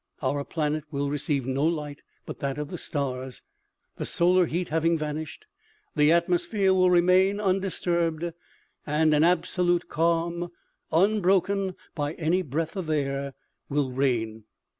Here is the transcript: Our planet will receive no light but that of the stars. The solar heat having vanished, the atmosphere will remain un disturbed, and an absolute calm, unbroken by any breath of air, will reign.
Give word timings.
Our 0.23 0.43
planet 0.43 0.85
will 0.89 1.11
receive 1.11 1.45
no 1.45 1.63
light 1.63 2.01
but 2.25 2.39
that 2.39 2.57
of 2.57 2.69
the 2.71 2.79
stars. 2.79 3.43
The 3.97 4.05
solar 4.07 4.47
heat 4.47 4.69
having 4.69 4.97
vanished, 4.97 5.45
the 5.95 6.11
atmosphere 6.11 6.73
will 6.73 6.89
remain 6.89 7.39
un 7.39 7.59
disturbed, 7.59 8.33
and 8.87 9.13
an 9.13 9.23
absolute 9.23 9.89
calm, 9.89 10.49
unbroken 10.91 11.75
by 11.93 12.13
any 12.13 12.41
breath 12.41 12.75
of 12.75 12.89
air, 12.89 13.35
will 13.69 13.91
reign. 13.91 14.45